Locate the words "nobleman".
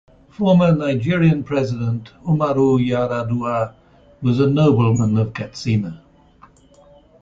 4.49-5.15